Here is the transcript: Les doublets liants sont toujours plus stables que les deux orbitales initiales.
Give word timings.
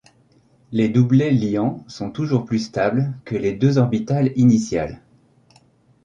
Les 0.71 0.89
doublets 0.89 1.29
liants 1.29 1.85
sont 1.87 2.09
toujours 2.09 2.43
plus 2.45 2.57
stables 2.57 3.13
que 3.23 3.35
les 3.35 3.53
deux 3.53 3.77
orbitales 3.77 4.31
initiales. 4.35 4.99